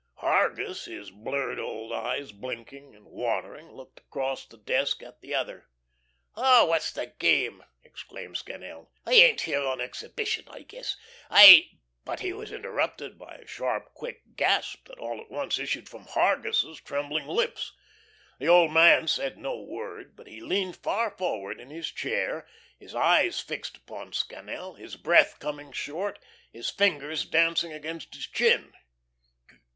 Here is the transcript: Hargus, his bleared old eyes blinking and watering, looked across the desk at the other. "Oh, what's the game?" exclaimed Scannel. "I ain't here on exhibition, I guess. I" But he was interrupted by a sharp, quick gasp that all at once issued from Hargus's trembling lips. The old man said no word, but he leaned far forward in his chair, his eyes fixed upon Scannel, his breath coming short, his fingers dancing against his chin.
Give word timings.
Hargus, 0.15 0.85
his 0.85 1.11
bleared 1.11 1.59
old 1.59 1.93
eyes 1.93 2.31
blinking 2.31 2.95
and 2.95 3.05
watering, 3.05 3.71
looked 3.71 3.99
across 3.99 4.47
the 4.47 4.57
desk 4.57 5.03
at 5.03 5.21
the 5.21 5.35
other. 5.35 5.67
"Oh, 6.35 6.65
what's 6.65 6.91
the 6.91 7.05
game?" 7.19 7.63
exclaimed 7.83 8.35
Scannel. 8.37 8.89
"I 9.05 9.13
ain't 9.13 9.41
here 9.41 9.61
on 9.63 9.79
exhibition, 9.79 10.45
I 10.49 10.63
guess. 10.63 10.97
I" 11.29 11.69
But 12.03 12.21
he 12.21 12.33
was 12.33 12.51
interrupted 12.51 13.19
by 13.19 13.35
a 13.35 13.45
sharp, 13.45 13.93
quick 13.93 14.23
gasp 14.35 14.87
that 14.87 14.97
all 14.97 15.21
at 15.21 15.29
once 15.29 15.59
issued 15.59 15.87
from 15.87 16.05
Hargus's 16.07 16.81
trembling 16.81 17.27
lips. 17.27 17.71
The 18.39 18.47
old 18.49 18.71
man 18.71 19.07
said 19.07 19.37
no 19.37 19.61
word, 19.61 20.15
but 20.15 20.25
he 20.25 20.41
leaned 20.41 20.77
far 20.77 21.11
forward 21.11 21.59
in 21.61 21.69
his 21.69 21.91
chair, 21.91 22.47
his 22.79 22.95
eyes 22.95 23.39
fixed 23.39 23.77
upon 23.77 24.13
Scannel, 24.13 24.73
his 24.73 24.95
breath 24.95 25.37
coming 25.37 25.71
short, 25.71 26.17
his 26.51 26.71
fingers 26.71 27.23
dancing 27.23 27.71
against 27.71 28.15
his 28.15 28.25
chin. 28.25 28.73